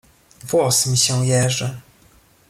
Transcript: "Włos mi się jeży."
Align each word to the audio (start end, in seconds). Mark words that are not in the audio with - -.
"Włos 0.43 0.87
mi 0.87 0.97
się 0.97 1.25
jeży." 1.27 1.79